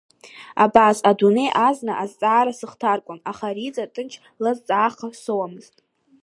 [0.63, 5.75] Абас адунеи азна азҵаара сыхҭарклон, аха Риҵа ҭынч лазҵааха соуамызт.